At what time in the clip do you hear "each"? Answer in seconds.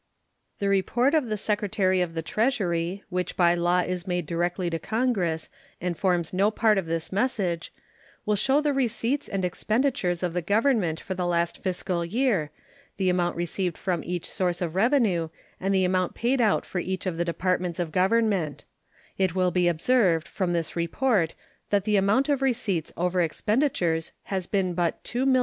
14.03-14.27, 16.79-17.05